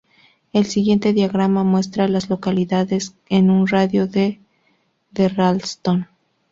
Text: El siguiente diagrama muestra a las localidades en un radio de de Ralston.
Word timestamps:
El 0.51 0.65
siguiente 0.65 1.13
diagrama 1.13 1.63
muestra 1.63 2.05
a 2.05 2.07
las 2.07 2.27
localidades 2.31 3.13
en 3.29 3.51
un 3.51 3.67
radio 3.67 4.07
de 4.07 4.39
de 5.11 5.29
Ralston. 5.29 6.07